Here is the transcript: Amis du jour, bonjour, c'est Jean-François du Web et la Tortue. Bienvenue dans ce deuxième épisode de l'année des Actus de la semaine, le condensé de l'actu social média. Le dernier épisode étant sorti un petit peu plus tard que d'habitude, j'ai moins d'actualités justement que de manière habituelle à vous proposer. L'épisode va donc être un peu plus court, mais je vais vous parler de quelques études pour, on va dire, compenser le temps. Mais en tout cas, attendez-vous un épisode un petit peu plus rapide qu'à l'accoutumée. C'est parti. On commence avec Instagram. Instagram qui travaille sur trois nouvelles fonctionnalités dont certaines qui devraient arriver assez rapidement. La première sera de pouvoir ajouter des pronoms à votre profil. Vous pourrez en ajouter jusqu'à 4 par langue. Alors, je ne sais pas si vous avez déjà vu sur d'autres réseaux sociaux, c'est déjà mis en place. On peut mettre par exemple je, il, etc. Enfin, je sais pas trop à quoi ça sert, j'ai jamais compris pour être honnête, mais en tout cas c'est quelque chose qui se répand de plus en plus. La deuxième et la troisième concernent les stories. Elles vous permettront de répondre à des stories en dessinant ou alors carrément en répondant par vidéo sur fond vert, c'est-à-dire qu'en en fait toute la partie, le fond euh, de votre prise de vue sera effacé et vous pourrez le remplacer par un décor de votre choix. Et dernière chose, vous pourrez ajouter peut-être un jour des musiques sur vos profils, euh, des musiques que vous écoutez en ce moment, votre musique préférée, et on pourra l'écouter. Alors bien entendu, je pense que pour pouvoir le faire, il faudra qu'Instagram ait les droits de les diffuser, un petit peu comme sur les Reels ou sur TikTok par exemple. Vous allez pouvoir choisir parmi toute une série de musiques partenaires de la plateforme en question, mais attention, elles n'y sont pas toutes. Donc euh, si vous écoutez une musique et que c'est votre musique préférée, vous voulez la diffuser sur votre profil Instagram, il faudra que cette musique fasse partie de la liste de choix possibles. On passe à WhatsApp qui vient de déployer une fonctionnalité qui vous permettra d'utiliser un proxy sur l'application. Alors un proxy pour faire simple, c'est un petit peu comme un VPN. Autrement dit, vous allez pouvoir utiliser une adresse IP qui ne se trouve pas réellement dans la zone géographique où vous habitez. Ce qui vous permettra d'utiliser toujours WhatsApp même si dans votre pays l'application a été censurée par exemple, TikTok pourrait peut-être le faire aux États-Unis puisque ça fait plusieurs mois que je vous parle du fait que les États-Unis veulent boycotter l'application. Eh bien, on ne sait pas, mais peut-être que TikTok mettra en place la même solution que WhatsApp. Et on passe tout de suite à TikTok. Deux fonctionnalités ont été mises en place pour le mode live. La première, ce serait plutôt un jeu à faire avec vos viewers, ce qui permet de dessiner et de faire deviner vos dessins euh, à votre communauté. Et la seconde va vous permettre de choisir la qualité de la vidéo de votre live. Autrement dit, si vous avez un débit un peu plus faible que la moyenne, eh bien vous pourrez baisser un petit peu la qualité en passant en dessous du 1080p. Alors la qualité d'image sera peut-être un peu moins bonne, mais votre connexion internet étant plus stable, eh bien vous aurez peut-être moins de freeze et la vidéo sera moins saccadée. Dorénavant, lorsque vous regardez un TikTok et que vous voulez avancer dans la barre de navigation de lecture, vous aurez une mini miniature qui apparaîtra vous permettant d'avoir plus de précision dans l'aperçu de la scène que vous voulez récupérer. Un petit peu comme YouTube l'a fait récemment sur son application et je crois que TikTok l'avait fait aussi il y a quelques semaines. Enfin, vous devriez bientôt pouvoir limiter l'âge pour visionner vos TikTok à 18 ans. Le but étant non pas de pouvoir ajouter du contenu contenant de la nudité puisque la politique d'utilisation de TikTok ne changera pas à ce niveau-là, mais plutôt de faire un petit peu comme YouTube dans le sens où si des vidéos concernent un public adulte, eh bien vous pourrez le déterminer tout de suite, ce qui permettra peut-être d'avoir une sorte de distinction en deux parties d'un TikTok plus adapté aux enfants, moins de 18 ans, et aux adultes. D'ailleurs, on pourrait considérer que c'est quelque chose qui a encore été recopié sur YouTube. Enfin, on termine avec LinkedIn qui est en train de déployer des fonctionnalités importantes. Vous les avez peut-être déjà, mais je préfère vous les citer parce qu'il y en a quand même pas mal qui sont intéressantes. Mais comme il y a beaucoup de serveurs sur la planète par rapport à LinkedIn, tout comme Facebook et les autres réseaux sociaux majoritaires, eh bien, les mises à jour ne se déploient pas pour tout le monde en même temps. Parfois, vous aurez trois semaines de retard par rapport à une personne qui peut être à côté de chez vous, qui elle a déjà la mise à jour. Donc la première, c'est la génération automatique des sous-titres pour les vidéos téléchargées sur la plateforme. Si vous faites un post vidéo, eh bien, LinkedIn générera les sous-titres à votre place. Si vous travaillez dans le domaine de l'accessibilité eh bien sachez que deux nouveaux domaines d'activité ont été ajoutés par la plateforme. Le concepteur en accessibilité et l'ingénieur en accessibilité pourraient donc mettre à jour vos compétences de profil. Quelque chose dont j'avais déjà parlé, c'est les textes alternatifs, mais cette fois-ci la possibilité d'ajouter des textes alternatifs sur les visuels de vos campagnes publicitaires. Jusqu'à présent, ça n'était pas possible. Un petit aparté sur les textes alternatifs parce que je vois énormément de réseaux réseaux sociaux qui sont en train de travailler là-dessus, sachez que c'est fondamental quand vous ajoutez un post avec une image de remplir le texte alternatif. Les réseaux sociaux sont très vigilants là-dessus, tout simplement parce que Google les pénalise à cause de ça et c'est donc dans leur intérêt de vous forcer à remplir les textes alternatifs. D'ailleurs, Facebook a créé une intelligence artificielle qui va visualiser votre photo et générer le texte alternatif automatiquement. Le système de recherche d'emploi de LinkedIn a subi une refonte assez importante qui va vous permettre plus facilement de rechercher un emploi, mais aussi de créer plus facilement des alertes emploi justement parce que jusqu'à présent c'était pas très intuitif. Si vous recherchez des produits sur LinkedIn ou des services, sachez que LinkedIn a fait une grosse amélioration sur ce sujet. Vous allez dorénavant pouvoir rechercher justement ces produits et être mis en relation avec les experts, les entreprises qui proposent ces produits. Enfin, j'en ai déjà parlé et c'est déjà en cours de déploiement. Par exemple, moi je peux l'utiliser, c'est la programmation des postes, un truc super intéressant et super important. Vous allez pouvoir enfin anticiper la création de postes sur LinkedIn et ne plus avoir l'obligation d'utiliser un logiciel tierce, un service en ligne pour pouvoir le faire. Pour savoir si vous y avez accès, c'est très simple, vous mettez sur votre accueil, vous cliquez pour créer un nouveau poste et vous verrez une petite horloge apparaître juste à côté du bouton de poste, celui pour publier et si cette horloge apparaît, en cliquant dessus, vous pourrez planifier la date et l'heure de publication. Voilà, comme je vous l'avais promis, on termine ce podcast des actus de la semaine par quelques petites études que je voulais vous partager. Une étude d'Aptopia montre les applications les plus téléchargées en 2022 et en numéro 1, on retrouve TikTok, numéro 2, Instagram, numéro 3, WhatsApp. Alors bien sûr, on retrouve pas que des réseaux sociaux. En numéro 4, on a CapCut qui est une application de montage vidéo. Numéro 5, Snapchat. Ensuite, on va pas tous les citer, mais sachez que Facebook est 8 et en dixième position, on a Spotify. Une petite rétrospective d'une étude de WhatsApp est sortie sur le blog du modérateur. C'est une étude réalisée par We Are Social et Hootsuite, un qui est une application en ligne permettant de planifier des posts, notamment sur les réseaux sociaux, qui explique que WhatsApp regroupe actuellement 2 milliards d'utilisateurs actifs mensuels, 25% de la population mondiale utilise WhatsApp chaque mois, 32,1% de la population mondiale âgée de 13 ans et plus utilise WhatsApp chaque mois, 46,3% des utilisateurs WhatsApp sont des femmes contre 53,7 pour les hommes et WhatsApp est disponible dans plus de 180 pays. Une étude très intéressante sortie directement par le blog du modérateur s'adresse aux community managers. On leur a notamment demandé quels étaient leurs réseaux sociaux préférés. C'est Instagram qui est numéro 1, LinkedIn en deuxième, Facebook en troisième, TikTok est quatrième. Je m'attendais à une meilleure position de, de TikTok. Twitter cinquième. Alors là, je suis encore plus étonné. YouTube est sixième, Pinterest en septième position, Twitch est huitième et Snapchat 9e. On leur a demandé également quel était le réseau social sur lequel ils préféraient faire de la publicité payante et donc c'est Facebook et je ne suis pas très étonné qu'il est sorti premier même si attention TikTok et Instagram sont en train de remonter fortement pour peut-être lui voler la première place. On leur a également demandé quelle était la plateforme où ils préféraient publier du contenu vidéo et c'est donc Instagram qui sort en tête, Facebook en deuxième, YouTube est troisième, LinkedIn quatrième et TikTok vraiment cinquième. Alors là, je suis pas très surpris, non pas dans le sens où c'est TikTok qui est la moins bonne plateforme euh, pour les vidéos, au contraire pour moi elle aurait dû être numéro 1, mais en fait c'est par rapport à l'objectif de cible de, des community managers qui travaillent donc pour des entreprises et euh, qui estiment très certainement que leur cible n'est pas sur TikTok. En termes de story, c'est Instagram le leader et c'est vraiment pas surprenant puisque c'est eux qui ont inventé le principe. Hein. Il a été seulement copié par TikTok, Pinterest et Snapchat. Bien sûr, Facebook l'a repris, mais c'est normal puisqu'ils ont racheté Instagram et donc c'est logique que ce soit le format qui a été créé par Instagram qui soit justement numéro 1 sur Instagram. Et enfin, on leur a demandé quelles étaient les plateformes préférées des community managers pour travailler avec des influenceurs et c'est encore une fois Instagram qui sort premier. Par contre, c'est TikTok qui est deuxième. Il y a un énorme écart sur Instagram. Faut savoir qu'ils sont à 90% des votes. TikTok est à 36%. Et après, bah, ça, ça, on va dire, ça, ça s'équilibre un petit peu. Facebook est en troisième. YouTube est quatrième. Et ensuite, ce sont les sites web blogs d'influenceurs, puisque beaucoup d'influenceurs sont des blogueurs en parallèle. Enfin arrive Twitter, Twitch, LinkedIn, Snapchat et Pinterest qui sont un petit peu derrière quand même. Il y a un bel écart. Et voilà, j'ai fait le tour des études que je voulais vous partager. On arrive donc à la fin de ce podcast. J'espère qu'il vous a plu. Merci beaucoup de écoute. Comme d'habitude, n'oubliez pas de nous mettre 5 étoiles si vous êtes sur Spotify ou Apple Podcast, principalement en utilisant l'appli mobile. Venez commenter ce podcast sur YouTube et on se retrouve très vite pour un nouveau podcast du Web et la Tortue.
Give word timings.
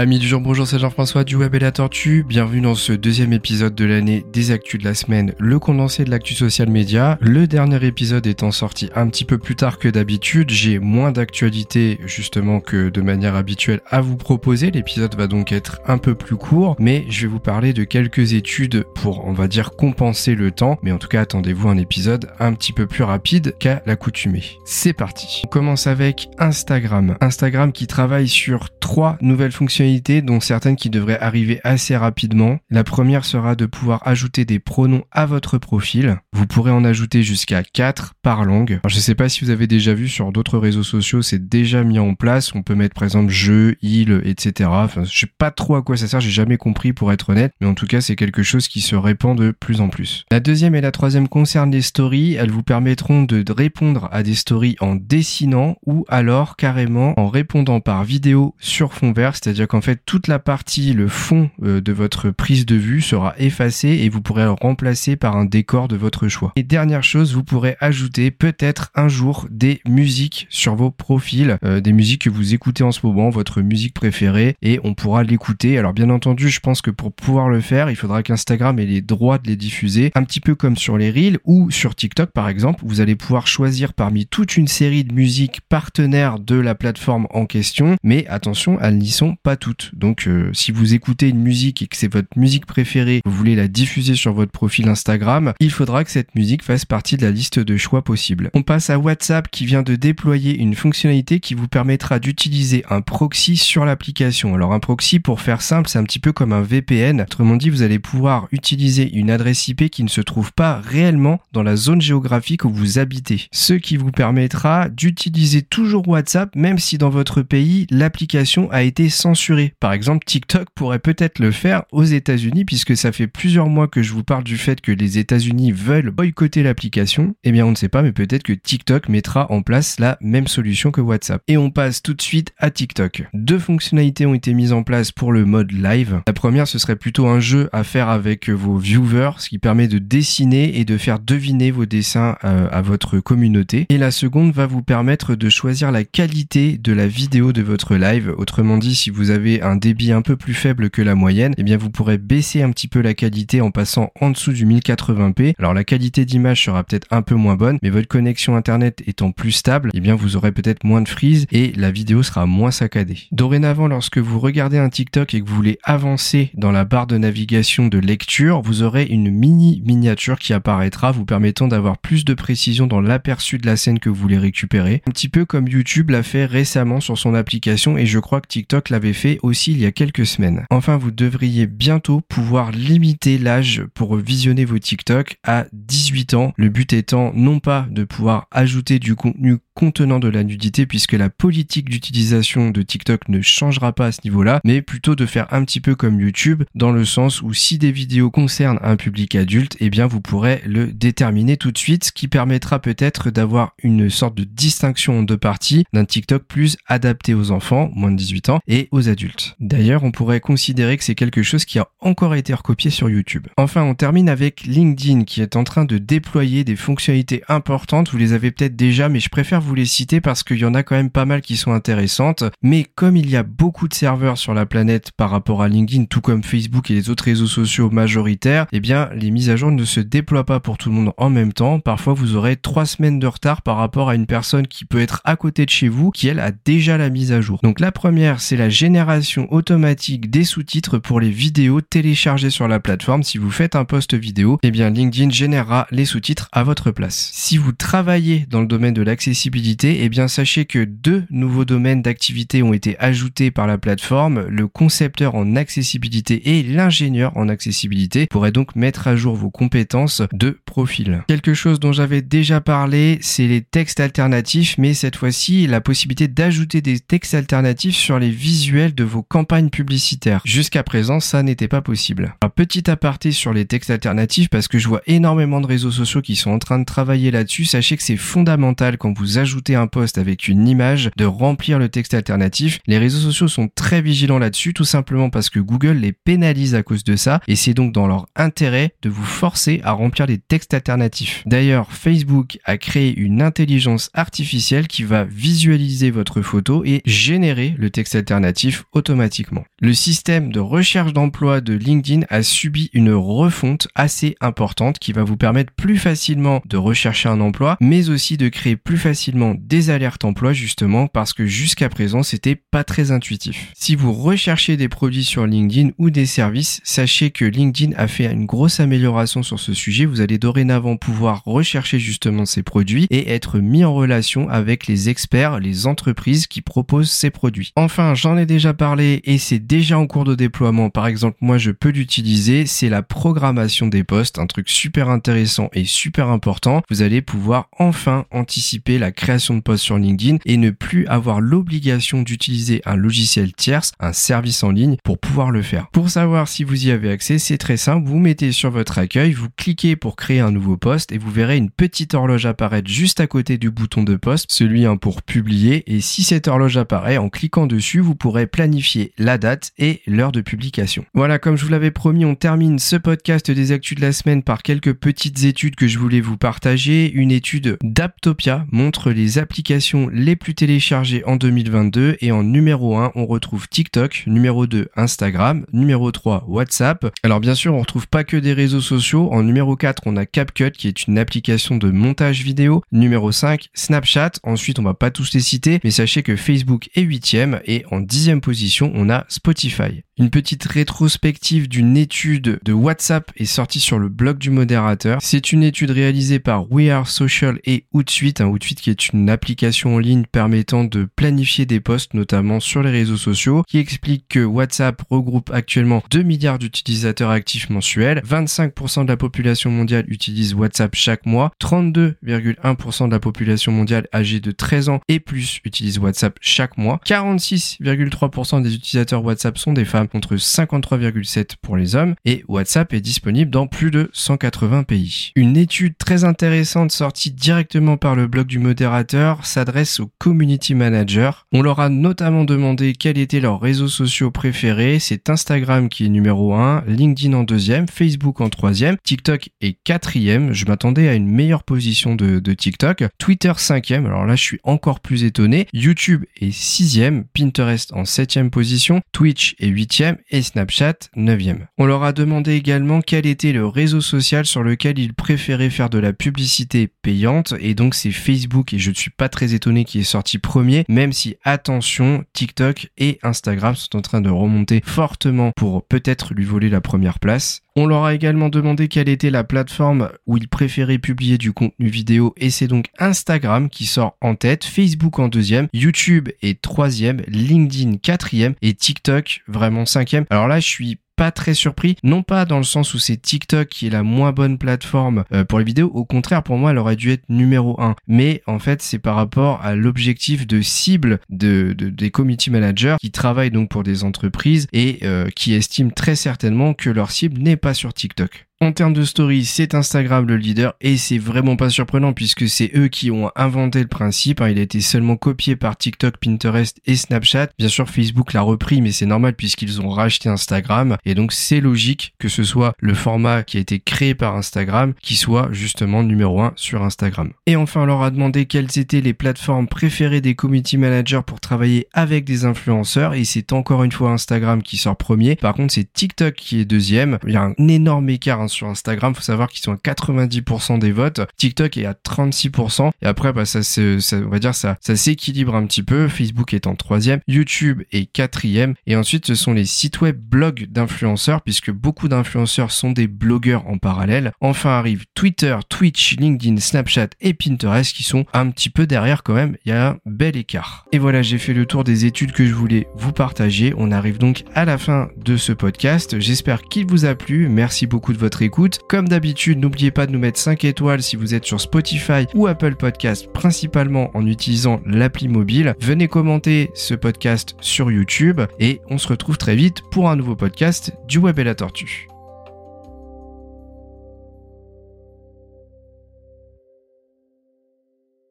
Amis 0.00 0.18
du 0.18 0.26
jour, 0.26 0.40
bonjour, 0.40 0.66
c'est 0.66 0.78
Jean-François 0.78 1.24
du 1.24 1.36
Web 1.36 1.54
et 1.56 1.58
la 1.58 1.72
Tortue. 1.72 2.24
Bienvenue 2.26 2.62
dans 2.62 2.74
ce 2.74 2.94
deuxième 2.94 3.34
épisode 3.34 3.74
de 3.74 3.84
l'année 3.84 4.24
des 4.32 4.50
Actus 4.50 4.80
de 4.80 4.86
la 4.86 4.94
semaine, 4.94 5.34
le 5.38 5.58
condensé 5.58 6.04
de 6.04 6.10
l'actu 6.10 6.32
social 6.32 6.70
média. 6.70 7.18
Le 7.20 7.46
dernier 7.46 7.84
épisode 7.84 8.26
étant 8.26 8.50
sorti 8.50 8.88
un 8.94 9.08
petit 9.08 9.26
peu 9.26 9.36
plus 9.36 9.56
tard 9.56 9.78
que 9.78 9.90
d'habitude, 9.90 10.48
j'ai 10.48 10.78
moins 10.78 11.12
d'actualités 11.12 11.98
justement 12.06 12.60
que 12.60 12.88
de 12.88 13.02
manière 13.02 13.34
habituelle 13.34 13.82
à 13.90 14.00
vous 14.00 14.16
proposer. 14.16 14.70
L'épisode 14.70 15.14
va 15.16 15.26
donc 15.26 15.52
être 15.52 15.82
un 15.86 15.98
peu 15.98 16.14
plus 16.14 16.36
court, 16.36 16.76
mais 16.78 17.04
je 17.10 17.20
vais 17.20 17.26
vous 17.26 17.38
parler 17.38 17.74
de 17.74 17.84
quelques 17.84 18.32
études 18.32 18.86
pour, 18.94 19.26
on 19.26 19.34
va 19.34 19.48
dire, 19.48 19.72
compenser 19.72 20.34
le 20.34 20.50
temps. 20.50 20.78
Mais 20.82 20.92
en 20.92 20.98
tout 20.98 21.08
cas, 21.08 21.20
attendez-vous 21.20 21.68
un 21.68 21.76
épisode 21.76 22.30
un 22.38 22.54
petit 22.54 22.72
peu 22.72 22.86
plus 22.86 23.04
rapide 23.04 23.54
qu'à 23.58 23.82
l'accoutumée. 23.84 24.44
C'est 24.64 24.94
parti. 24.94 25.42
On 25.44 25.48
commence 25.48 25.86
avec 25.86 26.30
Instagram. 26.38 27.18
Instagram 27.20 27.70
qui 27.70 27.86
travaille 27.86 28.28
sur 28.28 28.70
trois 28.80 29.18
nouvelles 29.20 29.52
fonctionnalités 29.52 29.89
dont 29.98 30.40
certaines 30.40 30.76
qui 30.76 30.90
devraient 30.90 31.18
arriver 31.18 31.60
assez 31.64 31.96
rapidement. 31.96 32.58
La 32.70 32.84
première 32.84 33.24
sera 33.24 33.56
de 33.56 33.66
pouvoir 33.66 34.06
ajouter 34.06 34.44
des 34.44 34.58
pronoms 34.58 35.04
à 35.10 35.26
votre 35.26 35.58
profil. 35.58 36.18
Vous 36.32 36.46
pourrez 36.46 36.70
en 36.70 36.84
ajouter 36.84 37.22
jusqu'à 37.22 37.62
4 37.62 38.14
par 38.22 38.44
langue. 38.44 38.72
Alors, 38.82 38.88
je 38.88 38.96
ne 38.96 39.00
sais 39.00 39.14
pas 39.14 39.28
si 39.28 39.44
vous 39.44 39.50
avez 39.50 39.66
déjà 39.66 39.94
vu 39.94 40.08
sur 40.08 40.30
d'autres 40.30 40.58
réseaux 40.58 40.84
sociaux, 40.84 41.22
c'est 41.22 41.48
déjà 41.48 41.82
mis 41.82 41.98
en 41.98 42.14
place. 42.14 42.54
On 42.54 42.62
peut 42.62 42.74
mettre 42.74 42.94
par 42.94 43.04
exemple 43.04 43.30
je, 43.30 43.74
il, 43.82 44.20
etc. 44.24 44.70
Enfin, 44.72 45.04
je 45.04 45.18
sais 45.18 45.26
pas 45.38 45.50
trop 45.50 45.74
à 45.74 45.82
quoi 45.82 45.96
ça 45.96 46.06
sert, 46.06 46.20
j'ai 46.20 46.30
jamais 46.30 46.56
compris 46.56 46.92
pour 46.92 47.12
être 47.12 47.30
honnête, 47.30 47.52
mais 47.60 47.66
en 47.66 47.74
tout 47.74 47.86
cas 47.86 48.00
c'est 48.00 48.16
quelque 48.16 48.42
chose 48.42 48.68
qui 48.68 48.80
se 48.80 48.94
répand 48.94 49.36
de 49.36 49.50
plus 49.50 49.80
en 49.80 49.88
plus. 49.88 50.24
La 50.30 50.40
deuxième 50.40 50.74
et 50.74 50.80
la 50.80 50.92
troisième 50.92 51.28
concernent 51.28 51.72
les 51.72 51.82
stories. 51.82 52.34
Elles 52.34 52.50
vous 52.50 52.62
permettront 52.62 53.22
de 53.24 53.44
répondre 53.52 54.08
à 54.12 54.22
des 54.22 54.34
stories 54.34 54.76
en 54.80 54.94
dessinant 54.94 55.76
ou 55.84 56.04
alors 56.08 56.56
carrément 56.56 57.18
en 57.18 57.28
répondant 57.28 57.80
par 57.80 58.04
vidéo 58.04 58.54
sur 58.58 58.92
fond 58.92 59.12
vert, 59.12 59.34
c'est-à-dire 59.34 59.68
qu'en 59.68 59.79
en 59.80 59.82
fait 59.82 60.02
toute 60.04 60.28
la 60.28 60.38
partie, 60.38 60.92
le 60.92 61.08
fond 61.08 61.48
euh, 61.62 61.80
de 61.80 61.92
votre 61.94 62.28
prise 62.28 62.66
de 62.66 62.74
vue 62.74 63.00
sera 63.00 63.32
effacé 63.38 63.88
et 63.88 64.10
vous 64.10 64.20
pourrez 64.20 64.42
le 64.42 64.50
remplacer 64.50 65.16
par 65.16 65.38
un 65.38 65.46
décor 65.46 65.88
de 65.88 65.96
votre 65.96 66.28
choix. 66.28 66.52
Et 66.54 66.62
dernière 66.62 67.02
chose, 67.02 67.32
vous 67.32 67.44
pourrez 67.44 67.78
ajouter 67.80 68.30
peut-être 68.30 68.90
un 68.94 69.08
jour 69.08 69.46
des 69.50 69.80
musiques 69.88 70.46
sur 70.50 70.74
vos 70.74 70.90
profils, 70.90 71.56
euh, 71.64 71.80
des 71.80 71.94
musiques 71.94 72.24
que 72.24 72.28
vous 72.28 72.52
écoutez 72.52 72.84
en 72.84 72.92
ce 72.92 73.06
moment, 73.06 73.30
votre 73.30 73.62
musique 73.62 73.94
préférée, 73.94 74.54
et 74.60 74.80
on 74.84 74.92
pourra 74.92 75.22
l'écouter. 75.22 75.78
Alors 75.78 75.94
bien 75.94 76.10
entendu, 76.10 76.50
je 76.50 76.60
pense 76.60 76.82
que 76.82 76.90
pour 76.90 77.10
pouvoir 77.10 77.48
le 77.48 77.62
faire, 77.62 77.88
il 77.88 77.96
faudra 77.96 78.22
qu'Instagram 78.22 78.78
ait 78.78 78.84
les 78.84 79.00
droits 79.00 79.38
de 79.38 79.48
les 79.48 79.56
diffuser, 79.56 80.12
un 80.14 80.24
petit 80.24 80.40
peu 80.40 80.54
comme 80.54 80.76
sur 80.76 80.98
les 80.98 81.10
Reels 81.10 81.38
ou 81.46 81.70
sur 81.70 81.94
TikTok 81.94 82.32
par 82.32 82.50
exemple. 82.50 82.82
Vous 82.84 83.00
allez 83.00 83.16
pouvoir 83.16 83.46
choisir 83.46 83.94
parmi 83.94 84.26
toute 84.26 84.58
une 84.58 84.68
série 84.68 85.04
de 85.04 85.14
musiques 85.14 85.62
partenaires 85.70 86.38
de 86.38 86.56
la 86.56 86.74
plateforme 86.74 87.26
en 87.30 87.46
question, 87.46 87.96
mais 88.02 88.26
attention, 88.26 88.78
elles 88.78 88.98
n'y 88.98 89.08
sont 89.08 89.36
pas 89.42 89.56
toutes. 89.60 89.90
Donc 89.94 90.26
euh, 90.26 90.50
si 90.52 90.72
vous 90.72 90.94
écoutez 90.94 91.28
une 91.28 91.38
musique 91.38 91.82
et 91.82 91.86
que 91.86 91.96
c'est 91.96 92.12
votre 92.12 92.36
musique 92.36 92.66
préférée, 92.66 93.20
vous 93.24 93.32
voulez 93.32 93.54
la 93.54 93.68
diffuser 93.68 94.16
sur 94.16 94.32
votre 94.32 94.50
profil 94.50 94.88
Instagram, 94.88 95.52
il 95.60 95.70
faudra 95.70 96.02
que 96.02 96.10
cette 96.10 96.34
musique 96.34 96.64
fasse 96.64 96.84
partie 96.84 97.16
de 97.16 97.24
la 97.24 97.30
liste 97.30 97.60
de 97.60 97.76
choix 97.76 98.02
possibles. 98.02 98.50
On 98.54 98.62
passe 98.62 98.90
à 98.90 98.98
WhatsApp 98.98 99.48
qui 99.50 99.66
vient 99.66 99.82
de 99.82 99.94
déployer 99.94 100.56
une 100.56 100.74
fonctionnalité 100.74 101.38
qui 101.38 101.54
vous 101.54 101.68
permettra 101.68 102.18
d'utiliser 102.18 102.84
un 102.90 103.02
proxy 103.02 103.56
sur 103.56 103.84
l'application. 103.84 104.54
Alors 104.54 104.72
un 104.72 104.80
proxy 104.80 105.20
pour 105.20 105.40
faire 105.40 105.62
simple, 105.62 105.88
c'est 105.88 105.98
un 105.98 106.04
petit 106.04 106.18
peu 106.18 106.32
comme 106.32 106.52
un 106.52 106.62
VPN. 106.62 107.20
Autrement 107.20 107.56
dit, 107.56 107.70
vous 107.70 107.82
allez 107.82 107.98
pouvoir 107.98 108.48
utiliser 108.50 109.10
une 109.12 109.30
adresse 109.30 109.68
IP 109.68 109.90
qui 109.90 110.02
ne 110.02 110.08
se 110.08 110.20
trouve 110.20 110.52
pas 110.52 110.80
réellement 110.80 111.40
dans 111.52 111.62
la 111.62 111.76
zone 111.76 112.00
géographique 112.00 112.64
où 112.64 112.70
vous 112.70 112.98
habitez. 112.98 113.46
Ce 113.52 113.74
qui 113.74 113.96
vous 113.96 114.10
permettra 114.10 114.88
d'utiliser 114.88 115.62
toujours 115.62 116.08
WhatsApp 116.08 116.56
même 116.56 116.78
si 116.78 116.98
dans 116.98 117.10
votre 117.10 117.42
pays 117.42 117.86
l'application 117.90 118.70
a 118.70 118.82
été 118.82 119.08
censurée 119.08 119.49
par 119.80 119.92
exemple, 119.92 120.24
TikTok 120.24 120.68
pourrait 120.74 120.98
peut-être 120.98 121.38
le 121.38 121.50
faire 121.50 121.84
aux 121.92 122.04
États-Unis 122.04 122.64
puisque 122.64 122.96
ça 122.96 123.12
fait 123.12 123.26
plusieurs 123.26 123.68
mois 123.68 123.88
que 123.88 124.02
je 124.02 124.12
vous 124.12 124.24
parle 124.24 124.44
du 124.44 124.56
fait 124.56 124.80
que 124.80 124.92
les 124.92 125.18
États-Unis 125.18 125.72
veulent 125.72 126.10
boycotter 126.10 126.62
l'application. 126.62 127.34
Eh 127.44 127.52
bien, 127.52 127.66
on 127.66 127.70
ne 127.70 127.76
sait 127.76 127.88
pas, 127.88 128.02
mais 128.02 128.12
peut-être 128.12 128.42
que 128.42 128.52
TikTok 128.52 129.08
mettra 129.08 129.50
en 129.50 129.62
place 129.62 129.98
la 129.98 130.18
même 130.20 130.46
solution 130.46 130.90
que 130.90 131.00
WhatsApp. 131.00 131.42
Et 131.48 131.56
on 131.56 131.70
passe 131.70 132.02
tout 132.02 132.14
de 132.14 132.22
suite 132.22 132.52
à 132.58 132.70
TikTok. 132.70 133.24
Deux 133.34 133.58
fonctionnalités 133.58 134.26
ont 134.26 134.34
été 134.34 134.54
mises 134.54 134.72
en 134.72 134.82
place 134.82 135.12
pour 135.12 135.32
le 135.32 135.44
mode 135.44 135.72
live. 135.72 136.22
La 136.26 136.32
première, 136.32 136.68
ce 136.68 136.78
serait 136.78 136.96
plutôt 136.96 137.26
un 137.26 137.40
jeu 137.40 137.68
à 137.72 137.84
faire 137.84 138.08
avec 138.08 138.48
vos 138.48 138.76
viewers, 138.76 139.32
ce 139.38 139.48
qui 139.48 139.58
permet 139.58 139.88
de 139.88 139.98
dessiner 139.98 140.78
et 140.78 140.84
de 140.84 140.98
faire 140.98 141.18
deviner 141.18 141.70
vos 141.70 141.86
dessins 141.86 142.36
euh, 142.44 142.68
à 142.70 142.82
votre 142.82 143.20
communauté. 143.20 143.86
Et 143.88 143.98
la 143.98 144.10
seconde 144.10 144.52
va 144.52 144.66
vous 144.66 144.82
permettre 144.82 145.34
de 145.34 145.48
choisir 145.48 145.92
la 145.92 146.04
qualité 146.04 146.78
de 146.78 146.92
la 146.92 147.06
vidéo 147.06 147.52
de 147.52 147.62
votre 147.62 147.96
live. 147.96 148.34
Autrement 148.36 148.78
dit, 148.78 148.94
si 148.94 149.10
vous 149.10 149.30
avez 149.30 149.39
un 149.62 149.76
débit 149.76 150.12
un 150.12 150.22
peu 150.22 150.36
plus 150.36 150.54
faible 150.54 150.90
que 150.90 151.02
la 151.02 151.14
moyenne, 151.14 151.54
eh 151.56 151.62
bien 151.62 151.76
vous 151.76 151.90
pourrez 151.90 152.18
baisser 152.18 152.62
un 152.62 152.70
petit 152.70 152.88
peu 152.88 153.00
la 153.00 153.14
qualité 153.14 153.60
en 153.60 153.70
passant 153.70 154.10
en 154.20 154.30
dessous 154.30 154.52
du 154.52 154.66
1080p. 154.66 155.54
Alors 155.58 155.74
la 155.74 155.84
qualité 155.84 156.24
d'image 156.24 156.64
sera 156.64 156.84
peut-être 156.84 157.06
un 157.10 157.22
peu 157.22 157.34
moins 157.34 157.56
bonne, 157.56 157.78
mais 157.82 157.90
votre 157.90 158.08
connexion 158.08 158.56
internet 158.56 159.02
étant 159.06 159.32
plus 159.32 159.52
stable, 159.52 159.90
eh 159.94 160.00
bien 160.00 160.14
vous 160.14 160.36
aurez 160.36 160.52
peut-être 160.52 160.84
moins 160.84 161.00
de 161.00 161.08
freeze 161.08 161.46
et 161.50 161.72
la 161.76 161.90
vidéo 161.90 162.22
sera 162.22 162.46
moins 162.46 162.70
saccadée. 162.70 163.28
Dorénavant, 163.32 163.88
lorsque 163.88 164.18
vous 164.18 164.38
regardez 164.38 164.78
un 164.78 164.88
TikTok 164.88 165.34
et 165.34 165.40
que 165.40 165.48
vous 165.48 165.56
voulez 165.56 165.78
avancer 165.84 166.50
dans 166.54 166.72
la 166.72 166.84
barre 166.84 167.06
de 167.06 167.16
navigation 167.16 167.86
de 167.86 167.98
lecture, 167.98 168.60
vous 168.60 168.82
aurez 168.82 169.04
une 169.04 169.30
mini 169.30 169.82
miniature 169.86 170.38
qui 170.38 170.52
apparaîtra 170.52 171.12
vous 171.12 171.24
permettant 171.24 171.68
d'avoir 171.68 171.98
plus 171.98 172.24
de 172.24 172.34
précision 172.34 172.86
dans 172.86 173.00
l'aperçu 173.00 173.58
de 173.58 173.66
la 173.66 173.76
scène 173.76 173.98
que 173.98 174.08
vous 174.08 174.14
voulez 174.16 174.38
récupérer. 174.38 175.02
Un 175.06 175.12
petit 175.12 175.28
peu 175.28 175.44
comme 175.44 175.68
YouTube 175.68 176.10
l'a 176.10 176.22
fait 176.22 176.44
récemment 176.44 177.00
sur 177.00 177.16
son 177.16 177.34
application 177.34 177.96
et 177.96 178.06
je 178.06 178.18
crois 178.18 178.40
que 178.40 178.48
TikTok 178.48 178.90
l'avait 178.90 179.12
fait 179.12 179.29
aussi 179.42 179.72
il 179.72 179.80
y 179.80 179.86
a 179.86 179.92
quelques 179.92 180.26
semaines. 180.26 180.64
Enfin, 180.70 180.96
vous 180.96 181.10
devriez 181.10 181.66
bientôt 181.66 182.20
pouvoir 182.20 182.72
limiter 182.72 183.38
l'âge 183.38 183.84
pour 183.94 184.16
visionner 184.16 184.64
vos 184.64 184.78
TikTok 184.78 185.36
à 185.44 185.66
18 186.10 186.34
ans. 186.34 186.52
Le 186.56 186.68
but 186.68 186.92
étant 186.92 187.32
non 187.34 187.60
pas 187.60 187.86
de 187.90 188.02
pouvoir 188.02 188.48
ajouter 188.50 188.98
du 188.98 189.14
contenu 189.14 189.58
contenant 189.80 190.18
de 190.18 190.28
la 190.28 190.44
nudité 190.44 190.84
puisque 190.84 191.14
la 191.14 191.30
politique 191.30 191.88
d'utilisation 191.88 192.70
de 192.70 192.82
TikTok 192.82 193.28
ne 193.28 193.40
changera 193.40 193.94
pas 193.94 194.08
à 194.08 194.12
ce 194.12 194.20
niveau-là, 194.24 194.60
mais 194.62 194.82
plutôt 194.82 195.14
de 195.14 195.24
faire 195.24 195.46
un 195.54 195.64
petit 195.64 195.80
peu 195.80 195.94
comme 195.94 196.20
YouTube 196.20 196.64
dans 196.74 196.92
le 196.92 197.06
sens 197.06 197.40
où 197.40 197.54
si 197.54 197.78
des 197.78 197.90
vidéos 197.90 198.30
concernent 198.30 198.78
un 198.82 198.96
public 198.96 199.36
adulte, 199.36 199.78
eh 199.80 199.88
bien 199.88 200.06
vous 200.06 200.20
pourrez 200.20 200.60
le 200.66 200.88
déterminer 200.88 201.56
tout 201.56 201.72
de 201.72 201.78
suite, 201.78 202.04
ce 202.04 202.12
qui 202.12 202.28
permettra 202.28 202.78
peut-être 202.78 203.30
d'avoir 203.30 203.72
une 203.82 204.10
sorte 204.10 204.36
de 204.36 204.44
distinction 204.44 205.20
en 205.20 205.22
deux 205.22 205.38
parties 205.38 205.84
d'un 205.94 206.04
TikTok 206.04 206.42
plus 206.42 206.76
adapté 206.86 207.32
aux 207.32 207.50
enfants, 207.50 207.90
moins 207.94 208.10
de 208.10 208.16
18 208.16 208.50
ans, 208.50 208.60
et 208.66 208.88
aux 208.90 209.08
adultes. 209.08 209.56
D'ailleurs, 209.60 210.04
on 210.04 210.10
pourrait 210.10 210.40
considérer 210.40 210.98
que 210.98 211.04
c'est 211.04 211.14
quelque 211.14 211.42
chose 211.42 211.64
qui 211.64 211.78
a 211.78 211.88
encore 212.00 212.34
été 212.34 212.52
recopié 212.52 212.90
sur 212.90 213.08
YouTube. 213.08 213.46
Enfin, 213.56 213.82
on 213.82 213.94
termine 213.94 214.28
avec 214.28 214.64
LinkedIn 214.64 215.24
qui 215.24 215.40
est 215.40 215.56
en 215.56 215.64
train 215.64 215.86
de 215.86 215.96
déployer 216.00 216.64
des 216.64 216.76
fonctionnalités 216.76 217.42
importantes. 217.48 218.10
Vous 218.10 218.18
les 218.18 218.32
avez 218.32 218.50
peut-être 218.50 218.76
déjà, 218.76 219.08
mais 219.08 219.20
je 219.20 219.28
préfère 219.28 219.60
vous 219.60 219.74
les 219.74 219.86
citer 219.86 220.20
parce 220.20 220.42
qu'il 220.42 220.58
y 220.58 220.64
en 220.64 220.74
a 220.74 220.82
quand 220.82 220.96
même 220.96 221.10
pas 221.10 221.24
mal 221.24 221.40
qui 221.40 221.56
sont 221.56 221.72
intéressantes. 221.72 222.44
Mais 222.62 222.84
comme 222.94 223.16
il 223.16 223.30
y 223.30 223.36
a 223.36 223.42
beaucoup 223.42 223.88
de 223.88 223.94
serveurs 223.94 224.38
sur 224.38 224.54
la 224.54 224.66
planète 224.66 225.12
par 225.16 225.30
rapport 225.30 225.62
à 225.62 225.68
LinkedIn, 225.68 226.06
tout 226.06 226.20
comme 226.20 226.42
Facebook 226.42 226.90
et 226.90 226.94
les 226.94 227.10
autres 227.10 227.24
réseaux 227.24 227.46
sociaux 227.46 227.90
majoritaires, 227.90 228.66
eh 228.72 228.80
bien, 228.80 229.08
les 229.14 229.30
mises 229.30 229.50
à 229.50 229.56
jour 229.56 229.70
ne 229.70 229.84
se 229.84 230.00
déploient 230.00 230.46
pas 230.46 230.60
pour 230.60 230.78
tout 230.78 230.88
le 230.88 230.94
monde 230.94 231.12
en 231.16 231.30
même 231.30 231.52
temps. 231.52 231.80
Parfois, 231.80 232.14
vous 232.14 232.36
aurez 232.36 232.56
trois 232.56 232.86
semaines 232.86 233.18
de 233.18 233.26
retard 233.26 233.62
par 233.62 233.76
rapport 233.76 234.08
à 234.08 234.14
une 234.14 234.26
personne 234.26 234.66
qui 234.66 234.84
peut 234.84 235.00
être 235.00 235.20
à 235.24 235.36
côté 235.36 235.64
de 235.64 235.70
chez 235.70 235.88
vous, 235.88 236.10
qui 236.10 236.28
elle 236.28 236.40
a 236.40 236.52
déjà 236.64 236.96
la 236.96 237.10
mise 237.10 237.32
à 237.32 237.40
jour. 237.40 237.60
Donc 237.62 237.80
la 237.80 237.92
première, 237.92 238.40
c'est 238.40 238.56
la 238.56 238.68
génération 238.68 239.52
automatique 239.52 240.30
des 240.30 240.44
sous-titres 240.44 240.98
pour 240.98 241.20
les 241.20 241.30
vidéos 241.30 241.80
téléchargées 241.80 242.50
sur 242.50 242.68
la 242.68 242.80
plateforme. 242.80 243.22
Si 243.22 243.38
vous 243.38 243.50
faites 243.50 243.76
un 243.76 243.84
post 243.84 244.14
vidéo, 244.14 244.58
eh 244.62 244.70
bien, 244.70 244.90
LinkedIn 244.90 245.30
générera 245.30 245.86
les 245.90 246.04
sous-titres 246.04 246.48
à 246.52 246.64
votre 246.64 246.90
place. 246.90 247.30
Si 247.32 247.56
vous 247.56 247.72
travaillez 247.72 248.46
dans 248.48 248.60
le 248.60 248.66
domaine 248.66 248.94
de 248.94 249.02
l'accessibilité 249.02 250.02
eh 250.02 250.08
bien 250.08 250.28
sachez 250.28 250.64
que 250.64 250.84
deux 250.84 251.24
nouveaux 251.30 251.64
domaines 251.64 252.02
d'activité 252.02 252.62
ont 252.62 252.72
été 252.72 252.98
ajoutés 252.98 253.50
par 253.50 253.66
la 253.66 253.78
plateforme. 253.78 254.46
Le 254.48 254.68
concepteur 254.68 255.34
en 255.34 255.56
accessibilité 255.56 256.58
et 256.58 256.62
l'ingénieur 256.62 257.36
en 257.36 257.48
accessibilité 257.48 258.26
pourraient 258.26 258.52
donc 258.52 258.76
mettre 258.76 259.08
à 259.08 259.16
jour 259.16 259.34
vos 259.34 259.50
compétences 259.50 260.22
de 260.32 260.58
profil. 260.64 261.22
Quelque 261.28 261.54
chose 261.54 261.80
dont 261.80 261.92
j'avais 261.92 262.22
déjà 262.22 262.60
parlé, 262.60 263.18
c'est 263.22 263.46
les 263.46 263.62
textes 263.62 264.00
alternatifs, 264.00 264.76
mais 264.78 264.94
cette 264.94 265.16
fois-ci 265.16 265.66
la 265.66 265.80
possibilité 265.80 266.28
d'ajouter 266.28 266.80
des 266.82 267.00
textes 267.00 267.34
alternatifs 267.34 267.96
sur 267.96 268.18
les 268.18 268.30
visuels 268.30 268.94
de 268.94 269.04
vos 269.04 269.22
campagnes 269.22 269.70
publicitaires. 269.70 270.42
Jusqu'à 270.44 270.82
présent, 270.82 271.20
ça 271.20 271.42
n'était 271.42 271.68
pas 271.68 271.82
possible. 271.82 272.34
Un 272.42 272.48
petit 272.48 272.90
aparté 272.90 273.32
sur 273.32 273.52
les 273.52 273.64
textes 273.64 273.90
alternatifs 273.90 274.48
parce 274.48 274.68
que 274.68 274.78
je 274.78 274.88
vois 274.88 275.02
énormément 275.06 275.60
de 275.60 275.66
réseaux 275.66 275.79
réseaux 275.80 275.90
sociaux 275.90 276.20
qui 276.20 276.36
sont 276.36 276.50
en 276.50 276.58
train 276.58 276.78
de 276.78 276.84
travailler 276.84 277.30
là-dessus, 277.30 277.64
sachez 277.64 277.96
que 277.96 278.02
c'est 278.02 278.18
fondamental 278.18 278.98
quand 278.98 279.16
vous 279.16 279.38
ajoutez 279.38 279.76
un 279.76 279.86
post 279.86 280.18
avec 280.18 280.46
une 280.46 280.68
image 280.68 281.10
de 281.16 281.24
remplir 281.24 281.78
le 281.78 281.88
texte 281.88 282.12
alternatif. 282.12 282.80
Les 282.86 282.98
réseaux 282.98 283.18
sociaux 283.18 283.48
sont 283.48 283.70
très 283.74 284.02
vigilants 284.02 284.38
là-dessus, 284.38 284.74
tout 284.74 284.84
simplement 284.84 285.30
parce 285.30 285.48
que 285.48 285.58
Google 285.58 285.96
les 285.96 286.12
pénalise 286.12 286.74
à 286.74 286.82
cause 286.82 287.02
de 287.02 287.16
ça 287.16 287.40
et 287.48 287.56
c'est 287.56 287.72
donc 287.72 287.94
dans 287.94 288.06
leur 288.06 288.26
intérêt 288.36 288.92
de 289.00 289.08
vous 289.08 289.24
forcer 289.24 289.80
à 289.82 289.92
remplir 289.92 290.26
les 290.26 290.36
textes 290.36 290.74
alternatifs. 290.74 291.44
D'ailleurs, 291.46 291.90
Facebook 291.90 292.58
a 292.66 292.76
créé 292.76 293.16
une 293.16 293.40
intelligence 293.40 294.10
artificielle 294.12 294.86
qui 294.86 295.04
va 295.04 295.24
visualiser 295.24 296.10
votre 296.10 296.42
photo 296.42 296.84
et 296.84 297.00
générer 297.06 297.74
le 297.78 297.88
texte 297.88 298.16
alternatif 298.16 298.84
automatiquement. 298.92 299.64
Le 299.80 299.94
système 299.94 300.52
de 300.52 300.60
recherche 300.60 301.14
d'emploi 301.14 301.62
de 301.62 301.72
LinkedIn 301.72 302.26
a 302.28 302.42
subi 302.42 302.90
une 302.92 303.14
refonte 303.14 303.88
assez 303.94 304.36
importante 304.42 304.98
qui 304.98 305.12
va 305.12 305.24
vous 305.24 305.38
permettre 305.38 305.69
plus 305.76 305.98
facilement 305.98 306.62
de 306.66 306.76
rechercher 306.76 307.28
un 307.28 307.40
emploi, 307.40 307.76
mais 307.80 308.08
aussi 308.10 308.36
de 308.36 308.48
créer 308.48 308.76
plus 308.76 308.98
facilement 308.98 309.54
des 309.58 309.90
alertes 309.90 310.24
emploi 310.24 310.52
justement 310.52 311.06
parce 311.06 311.32
que 311.32 311.46
jusqu'à 311.46 311.88
présent 311.88 312.22
c'était 312.22 312.56
pas 312.56 312.84
très 312.84 313.10
intuitif. 313.10 313.72
Si 313.74 313.94
vous 313.94 314.12
recherchez 314.12 314.76
des 314.76 314.88
produits 314.88 315.24
sur 315.24 315.46
LinkedIn 315.46 315.90
ou 315.98 316.10
des 316.10 316.26
services, 316.26 316.80
sachez 316.84 317.30
que 317.30 317.44
LinkedIn 317.44 317.92
a 317.96 318.08
fait 318.08 318.30
une 318.30 318.46
grosse 318.46 318.80
amélioration 318.80 319.42
sur 319.42 319.60
ce 319.60 319.74
sujet. 319.74 320.04
Vous 320.04 320.20
allez 320.20 320.38
dorénavant 320.38 320.96
pouvoir 320.96 321.42
rechercher 321.44 321.98
justement 321.98 322.46
ces 322.46 322.62
produits 322.62 323.06
et 323.10 323.30
être 323.30 323.58
mis 323.58 323.84
en 323.84 323.94
relation 323.94 324.48
avec 324.48 324.86
les 324.86 325.08
experts, 325.08 325.60
les 325.60 325.86
entreprises 325.86 326.46
qui 326.46 326.62
proposent 326.62 327.10
ces 327.10 327.30
produits. 327.30 327.72
Enfin, 327.76 328.14
j'en 328.14 328.36
ai 328.36 328.46
déjà 328.46 328.74
parlé 328.74 329.20
et 329.24 329.38
c'est 329.38 329.58
déjà 329.58 329.98
en 329.98 330.06
cours 330.06 330.24
de 330.24 330.34
déploiement. 330.34 330.90
Par 330.90 331.06
exemple, 331.06 331.36
moi 331.40 331.58
je 331.58 331.70
peux 331.70 331.90
l'utiliser, 331.90 332.66
c'est 332.66 332.88
la 332.88 333.02
programmation 333.02 333.86
des 333.86 334.04
postes, 334.04 334.38
un 334.38 334.46
truc 334.46 334.68
super 334.68 335.08
intéressant 335.08 335.59
et 335.72 335.84
super 335.84 336.28
important. 336.28 336.82
Vous 336.90 337.02
allez 337.02 337.22
pouvoir 337.22 337.68
enfin 337.78 338.24
anticiper 338.30 338.98
la 338.98 339.12
création 339.12 339.54
de 339.54 339.60
postes 339.60 339.84
sur 339.84 339.98
LinkedIn 339.98 340.38
et 340.44 340.56
ne 340.56 340.70
plus 340.70 341.06
avoir 341.06 341.40
l'obligation 341.40 342.22
d'utiliser 342.22 342.82
un 342.84 342.96
logiciel 342.96 343.52
tierce, 343.52 343.92
un 344.00 344.12
service 344.12 344.62
en 344.64 344.70
ligne 344.70 344.96
pour 345.04 345.18
pouvoir 345.18 345.50
le 345.50 345.62
faire. 345.62 345.88
Pour 345.92 346.10
savoir 346.10 346.48
si 346.48 346.64
vous 346.64 346.86
y 346.86 346.90
avez 346.90 347.10
accès, 347.10 347.38
c'est 347.38 347.58
très 347.58 347.76
simple, 347.76 348.08
vous 348.08 348.18
mettez 348.18 348.50
sur 348.50 348.70
votre 348.70 348.98
accueil, 348.98 349.32
vous 349.32 349.48
cliquez 349.56 349.94
pour 349.94 350.16
créer 350.16 350.40
un 350.40 350.50
nouveau 350.50 350.76
poste 350.76 351.12
et 351.12 351.18
vous 351.18 351.30
verrez 351.30 351.56
une 351.56 351.70
petite 351.70 352.14
horloge 352.14 352.46
apparaître 352.46 352.90
juste 352.90 353.20
à 353.20 353.26
côté 353.26 353.58
du 353.58 353.70
bouton 353.70 354.02
de 354.02 354.16
poste, 354.16 354.46
celui 354.50 354.80
pour 355.00 355.22
publier 355.22 355.92
et 355.92 356.00
si 356.00 356.22
cette 356.22 356.48
horloge 356.48 356.76
apparaît, 356.76 357.18
en 357.18 357.28
cliquant 357.28 357.66
dessus, 357.66 358.00
vous 358.00 358.14
pourrez 358.14 358.46
planifier 358.46 359.12
la 359.18 359.38
date 359.38 359.72
et 359.78 360.00
l'heure 360.06 360.32
de 360.32 360.40
publication. 360.40 361.04
Voilà, 361.14 361.38
comme 361.38 361.56
je 361.56 361.64
vous 361.64 361.70
l'avais 361.70 361.90
promis, 361.90 362.24
on 362.24 362.34
termine 362.34 362.78
ce 362.78 362.96
podcast 362.96 363.50
des 363.50 363.72
actus 363.72 363.96
de 363.96 364.02
la 364.02 364.12
semaine 364.12 364.42
par 364.42 364.62
quelques 364.62 364.94
petites 364.94 365.44
études 365.50 365.76
que 365.76 365.86
je 365.86 365.98
voulais 365.98 366.22
vous 366.22 366.38
partager. 366.38 367.12
Une 367.12 367.30
étude 367.30 367.76
d'Aptopia 367.82 368.64
montre 368.72 369.10
les 369.10 369.36
applications 369.36 370.08
les 370.10 370.36
plus 370.36 370.54
téléchargées 370.54 371.22
en 371.26 371.36
2022 371.36 372.16
et 372.20 372.32
en 372.32 372.42
numéro 372.42 372.96
1, 372.96 373.12
on 373.14 373.26
retrouve 373.26 373.68
TikTok, 373.68 374.24
numéro 374.26 374.66
2, 374.66 374.88
Instagram, 374.96 375.66
numéro 375.72 376.10
3, 376.10 376.44
WhatsApp. 376.48 377.12
Alors 377.22 377.40
bien 377.40 377.54
sûr, 377.54 377.74
on 377.74 377.80
retrouve 377.80 378.08
pas 378.08 378.24
que 378.24 378.38
des 378.38 378.54
réseaux 378.54 378.80
sociaux. 378.80 379.28
En 379.32 379.42
numéro 379.42 379.76
4, 379.76 380.04
on 380.06 380.16
a 380.16 380.24
CapCut 380.24 380.70
qui 380.70 380.88
est 380.88 381.06
une 381.06 381.18
application 381.18 381.76
de 381.76 381.90
montage 381.90 382.42
vidéo. 382.42 382.82
Numéro 382.92 383.30
5, 383.30 383.68
Snapchat. 383.74 384.32
Ensuite, 384.42 384.78
on 384.78 384.84
va 384.84 384.94
pas 384.94 385.10
tous 385.10 385.34
les 385.34 385.40
citer, 385.40 385.80
mais 385.84 385.90
sachez 385.90 386.22
que 386.22 386.36
Facebook 386.36 386.88
est 386.94 387.02
8 387.02 387.20
et 387.66 387.84
en 387.90 388.00
dixième 388.00 388.40
position, 388.40 388.92
on 388.94 389.10
a 389.10 389.24
Spotify. 389.28 390.02
Une 390.20 390.28
petite 390.28 390.64
rétrospective 390.64 391.66
d'une 391.66 391.96
étude 391.96 392.60
de 392.62 392.72
WhatsApp 392.74 393.32
est 393.36 393.46
sortie 393.46 393.80
sur 393.80 393.98
le 393.98 394.10
blog 394.10 394.36
du 394.36 394.50
modérateur. 394.50 395.18
C'est 395.22 395.50
une 395.50 395.62
étude 395.62 395.92
réalisée 395.92 396.38
par 396.38 396.70
We 396.70 396.90
Are 396.90 397.08
Social 397.08 397.58
et 397.64 397.86
Hootsuite, 397.94 398.42
un 398.42 398.54
qui 398.54 398.90
est 398.90 399.08
une 399.14 399.30
application 399.30 399.94
en 399.94 399.98
ligne 399.98 400.24
permettant 400.30 400.84
de 400.84 401.08
planifier 401.16 401.64
des 401.64 401.80
posts, 401.80 402.12
notamment 402.12 402.60
sur 402.60 402.82
les 402.82 402.90
réseaux 402.90 403.16
sociaux, 403.16 403.64
qui 403.66 403.78
explique 403.78 404.26
que 404.28 404.44
WhatsApp 404.44 405.00
regroupe 405.08 405.50
actuellement 405.54 406.02
2 406.10 406.22
milliards 406.22 406.58
d'utilisateurs 406.58 407.30
actifs 407.30 407.70
mensuels, 407.70 408.20
25% 408.20 409.04
de 409.04 409.08
la 409.08 409.16
population 409.16 409.70
mondiale 409.70 410.04
utilise 410.08 410.52
WhatsApp 410.52 410.94
chaque 410.94 411.24
mois, 411.24 411.50
32,1% 411.62 413.06
de 413.06 413.12
la 413.12 413.20
population 413.20 413.72
mondiale 413.72 414.06
âgée 414.12 414.40
de 414.40 414.50
13 414.50 414.90
ans 414.90 415.00
et 415.08 415.18
plus 415.18 415.60
utilise 415.64 415.98
WhatsApp 415.98 416.36
chaque 416.42 416.76
mois, 416.76 417.00
46,3% 417.06 418.60
des 418.60 418.74
utilisateurs 418.74 419.24
WhatsApp 419.24 419.56
sont 419.56 419.72
des 419.72 419.86
femmes 419.86 420.09
contre 420.10 420.36
53,7 420.36 421.52
pour 421.62 421.76
les 421.76 421.94
hommes 421.94 422.14
et 422.24 422.44
WhatsApp 422.48 422.92
est 422.92 423.00
disponible 423.00 423.50
dans 423.50 423.66
plus 423.66 423.90
de 423.90 424.10
180 424.12 424.82
pays. 424.82 425.30
Une 425.36 425.56
étude 425.56 425.96
très 425.96 426.24
intéressante 426.24 426.90
sortie 426.90 427.30
directement 427.30 427.96
par 427.96 428.16
le 428.16 428.26
blog 428.26 428.46
du 428.46 428.58
modérateur 428.58 429.46
s'adresse 429.46 430.00
aux 430.00 430.10
community 430.18 430.74
managers. 430.74 431.30
On 431.52 431.62
leur 431.62 431.80
a 431.80 431.88
notamment 431.88 432.44
demandé 432.44 432.92
quels 432.92 433.18
étaient 433.18 433.40
leurs 433.40 433.60
réseaux 433.60 433.88
sociaux 433.88 434.30
préférés. 434.30 434.98
C'est 434.98 435.30
Instagram 435.30 435.88
qui 435.88 436.06
est 436.06 436.08
numéro 436.08 436.54
1, 436.54 436.84
LinkedIn 436.86 437.32
en 437.34 437.44
deuxième, 437.44 437.88
Facebook 437.88 438.40
en 438.40 438.48
troisième, 438.48 438.96
TikTok 439.04 439.50
est 439.60 439.78
quatrième. 439.84 440.52
Je 440.52 440.66
m'attendais 440.66 441.08
à 441.08 441.14
une 441.14 441.28
meilleure 441.28 441.62
position 441.62 442.16
de, 442.16 442.40
de 442.40 442.52
TikTok. 442.52 443.04
Twitter 443.18 443.52
cinquième. 443.56 444.06
Alors 444.06 444.26
là, 444.26 444.34
je 444.34 444.42
suis 444.42 444.60
encore 444.64 445.00
plus 445.00 445.24
étonné. 445.24 445.68
YouTube 445.72 446.24
est 446.40 446.52
sixième, 446.52 447.24
Pinterest 447.24 447.92
en 447.92 448.04
septième 448.04 448.50
position, 448.50 449.00
Twitch 449.12 449.54
est 449.60 449.68
huitième 449.68 449.99
et 450.30 450.42
Snapchat 450.42 451.10
9e. 451.16 451.66
On 451.76 451.84
leur 451.84 452.02
a 452.04 452.12
demandé 452.12 452.54
également 452.54 453.02
quel 453.02 453.26
était 453.26 453.52
le 453.52 453.66
réseau 453.66 454.00
social 454.00 454.46
sur 454.46 454.62
lequel 454.62 454.98
ils 454.98 455.12
préféraient 455.12 455.68
faire 455.68 455.90
de 455.90 455.98
la 455.98 456.12
publicité 456.12 456.88
payante 457.02 457.54
et 457.60 457.74
donc 457.74 457.94
c'est 457.94 458.10
Facebook 458.10 458.72
et 458.72 458.78
je 458.78 458.90
ne 458.90 458.94
suis 458.94 459.10
pas 459.10 459.28
très 459.28 459.52
étonné 459.52 459.84
qu'il 459.84 460.00
est 460.00 460.04
sorti 460.04 460.38
premier 460.38 460.84
même 460.88 461.12
si 461.12 461.36
attention 461.44 462.24
TikTok 462.32 462.90
et 462.96 463.18
Instagram 463.22 463.76
sont 463.76 463.96
en 463.96 464.00
train 464.00 464.20
de 464.20 464.30
remonter 464.30 464.80
fortement 464.84 465.52
pour 465.54 465.86
peut-être 465.86 466.32
lui 466.32 466.44
voler 466.44 466.70
la 466.70 466.80
première 466.80 467.18
place. 467.18 467.62
On 467.76 467.86
leur 467.86 468.04
a 468.04 468.14
également 468.14 468.48
demandé 468.48 468.88
quelle 468.88 469.08
était 469.08 469.30
la 469.30 469.44
plateforme 469.44 470.10
où 470.26 470.36
ils 470.36 470.48
préféraient 470.48 470.98
publier 470.98 471.38
du 471.38 471.52
contenu 471.52 471.88
vidéo 471.88 472.34
et 472.36 472.50
c'est 472.50 472.66
donc 472.66 472.86
Instagram 472.98 473.68
qui 473.68 473.86
sort 473.86 474.16
en 474.20 474.34
tête, 474.34 474.64
Facebook 474.64 475.18
en 475.18 475.28
deuxième, 475.28 475.68
YouTube 475.72 476.28
est 476.42 476.60
troisième, 476.60 477.22
LinkedIn 477.28 477.98
quatrième 477.98 478.54
et 478.62 478.74
TikTok 478.74 479.42
vraiment 479.48 479.86
cinquième. 479.86 480.24
Alors 480.30 480.48
là, 480.48 480.60
je 480.60 480.66
suis 480.66 480.98
pas 481.20 481.30
très 481.32 481.52
surpris, 481.52 481.96
non 482.02 482.22
pas 482.22 482.46
dans 482.46 482.56
le 482.56 482.64
sens 482.64 482.94
où 482.94 482.98
c'est 482.98 483.18
TikTok 483.18 483.68
qui 483.68 483.88
est 483.88 483.90
la 483.90 484.02
moins 484.02 484.32
bonne 484.32 484.56
plateforme 484.56 485.24
euh, 485.34 485.44
pour 485.44 485.58
les 485.58 485.66
vidéos, 485.66 485.90
au 485.92 486.06
contraire 486.06 486.42
pour 486.42 486.56
moi 486.56 486.70
elle 486.70 486.78
aurait 486.78 486.96
dû 486.96 487.10
être 487.10 487.28
numéro 487.28 487.78
1, 487.78 487.94
mais 488.08 488.42
en 488.46 488.58
fait 488.58 488.80
c'est 488.80 488.98
par 488.98 489.16
rapport 489.16 489.60
à 489.62 489.74
l'objectif 489.74 490.46
de 490.46 490.62
cible 490.62 491.20
de, 491.28 491.74
des 491.74 492.10
community 492.10 492.50
managers 492.50 492.96
qui 492.98 493.10
travaillent 493.10 493.50
donc 493.50 493.68
pour 493.68 493.82
des 493.82 494.02
entreprises 494.02 494.66
et 494.72 495.00
euh, 495.02 495.28
qui 495.36 495.52
estiment 495.52 495.90
très 495.90 496.16
certainement 496.16 496.72
que 496.72 496.88
leur 496.88 497.10
cible 497.10 497.38
n'est 497.38 497.58
pas 497.58 497.74
sur 497.74 497.92
TikTok. 497.92 498.46
En 498.62 498.72
termes 498.72 498.92
de 498.92 499.04
story, 499.04 499.46
c'est 499.46 499.74
Instagram 499.74 500.26
le 500.26 500.36
leader 500.36 500.74
et 500.82 500.98
c'est 500.98 501.16
vraiment 501.16 501.56
pas 501.56 501.70
surprenant 501.70 502.12
puisque 502.12 502.46
c'est 502.46 502.70
eux 502.76 502.88
qui 502.88 503.10
ont 503.10 503.30
inventé 503.34 503.80
le 503.80 503.86
principe. 503.86 504.42
Hein. 504.42 504.50
Il 504.50 504.58
a 504.58 504.62
été 504.62 504.82
seulement 504.82 505.16
copié 505.16 505.56
par 505.56 505.78
TikTok, 505.78 506.18
Pinterest 506.18 506.78
et 506.84 506.94
Snapchat. 506.94 507.48
Bien 507.58 507.68
sûr, 507.68 507.88
Facebook 507.88 508.34
l'a 508.34 508.42
repris, 508.42 508.82
mais 508.82 508.92
c'est 508.92 509.06
normal 509.06 509.32
puisqu'ils 509.32 509.80
ont 509.80 509.88
racheté 509.88 510.28
Instagram 510.28 510.98
et 511.06 511.14
donc 511.14 511.32
c'est 511.32 511.62
logique 511.62 512.12
que 512.18 512.28
ce 512.28 512.44
soit 512.44 512.74
le 512.80 512.92
format 512.92 513.44
qui 513.44 513.56
a 513.56 513.60
été 513.60 513.80
créé 513.80 514.14
par 514.14 514.36
Instagram 514.36 514.92
qui 515.00 515.16
soit 515.16 515.48
justement 515.52 516.02
numéro 516.02 516.42
1 516.42 516.52
sur 516.56 516.82
Instagram. 516.82 517.32
Et 517.46 517.56
enfin, 517.56 517.84
on 517.84 517.86
leur 517.86 518.02
a 518.02 518.10
demandé 518.10 518.44
quelles 518.44 518.78
étaient 518.78 519.00
les 519.00 519.14
plateformes 519.14 519.68
préférées 519.68 520.20
des 520.20 520.34
community 520.34 520.76
managers 520.76 521.22
pour 521.26 521.40
travailler 521.40 521.86
avec 521.94 522.26
des 522.26 522.44
influenceurs 522.44 523.14
et 523.14 523.24
c'est 523.24 523.54
encore 523.54 523.84
une 523.84 523.92
fois 523.92 524.10
Instagram 524.10 524.62
qui 524.62 524.76
sort 524.76 524.98
premier. 524.98 525.36
Par 525.36 525.54
contre, 525.54 525.72
c'est 525.72 525.90
TikTok 525.90 526.34
qui 526.34 526.60
est 526.60 526.66
deuxième. 526.66 527.18
Il 527.26 527.32
y 527.32 527.36
a 527.36 527.42
un 527.42 527.54
énorme 527.56 528.10
écart 528.10 528.49
sur 528.50 528.66
Instagram. 528.66 529.14
Faut 529.14 529.22
savoir 529.22 529.48
qu'ils 529.48 529.62
sont 529.62 529.72
à 529.72 529.76
90% 529.76 530.78
des 530.78 530.92
votes. 530.92 531.20
TikTok 531.36 531.76
est 531.76 531.86
à 531.86 531.94
36%. 531.94 532.90
Et 533.02 533.06
après, 533.06 533.32
bah, 533.32 533.44
ça, 533.44 533.62
ça, 533.62 533.82
on 534.16 534.28
va 534.28 534.38
dire, 534.38 534.54
ça, 534.54 534.76
ça 534.80 534.96
s'équilibre 534.96 535.54
un 535.54 535.66
petit 535.66 535.82
peu. 535.82 536.08
Facebook 536.08 536.54
est 536.54 536.66
en 536.66 536.74
troisième. 536.74 537.20
YouTube 537.26 537.82
est 537.92 538.06
quatrième. 538.06 538.74
Et 538.86 538.96
ensuite, 538.96 539.26
ce 539.26 539.34
sont 539.34 539.52
les 539.52 539.64
sites 539.64 540.00
web 540.00 540.18
blogs 540.18 540.66
d'influenceurs, 540.68 541.42
puisque 541.42 541.70
beaucoup 541.70 542.08
d'influenceurs 542.08 542.70
sont 542.70 542.92
des 542.92 543.06
blogueurs 543.06 543.66
en 543.68 543.78
parallèle. 543.78 544.32
Enfin 544.40 544.70
arrive 544.70 545.04
Twitter, 545.14 545.56
Twitch, 545.68 546.16
LinkedIn, 546.18 546.58
Snapchat 546.58 547.08
et 547.20 547.34
Pinterest 547.34 547.94
qui 547.94 548.02
sont 548.02 548.24
un 548.32 548.50
petit 548.50 548.70
peu 548.70 548.86
derrière 548.86 549.22
quand 549.22 549.34
même. 549.34 549.56
Il 549.64 549.70
y 549.70 549.72
a 549.72 549.90
un 549.90 549.96
bel 550.06 550.36
écart. 550.36 550.86
Et 550.92 550.98
voilà, 550.98 551.22
j'ai 551.22 551.38
fait 551.38 551.54
le 551.54 551.66
tour 551.66 551.84
des 551.84 552.04
études 552.04 552.32
que 552.32 552.46
je 552.46 552.54
voulais 552.54 552.86
vous 552.96 553.12
partager. 553.12 553.74
On 553.76 553.92
arrive 553.92 554.18
donc 554.18 554.44
à 554.54 554.64
la 554.64 554.78
fin 554.78 555.08
de 555.16 555.36
ce 555.36 555.52
podcast. 555.52 556.18
J'espère 556.20 556.62
qu'il 556.62 556.86
vous 556.86 557.04
a 557.04 557.14
plu. 557.14 557.48
Merci 557.48 557.86
beaucoup 557.86 558.12
de 558.12 558.18
écoute. 558.42 558.80
Comme 558.88 559.08
d'habitude, 559.08 559.58
n'oubliez 559.58 559.90
pas 559.90 560.06
de 560.06 560.12
nous 560.12 560.18
mettre 560.18 560.38
5 560.38 560.64
étoiles 560.64 561.02
si 561.02 561.16
vous 561.16 561.34
êtes 561.34 561.44
sur 561.44 561.60
Spotify 561.60 562.26
ou 562.34 562.46
Apple 562.46 562.76
Podcast, 562.76 563.28
principalement 563.32 564.10
en 564.14 564.26
utilisant 564.26 564.80
l'appli 564.84 565.28
mobile. 565.28 565.74
Venez 565.80 566.08
commenter 566.08 566.70
ce 566.74 566.94
podcast 566.94 567.56
sur 567.60 567.90
YouTube 567.90 568.40
et 568.58 568.80
on 568.88 568.98
se 568.98 569.08
retrouve 569.08 569.38
très 569.38 569.56
vite 569.56 569.82
pour 569.90 570.10
un 570.10 570.16
nouveau 570.16 570.36
podcast 570.36 570.92
du 571.06 571.18
Web 571.18 571.38
et 571.38 571.44
la 571.44 571.54
Tortue. 571.54 572.09